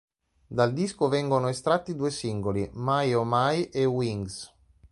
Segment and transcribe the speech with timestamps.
[0.47, 4.51] Dal disco vengono estratti due singoli, "My Oh My" e "Wings".